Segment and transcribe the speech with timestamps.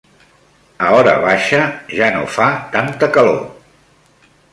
[0.85, 1.59] A hora baixa
[1.99, 3.39] ja no fa tanta calor.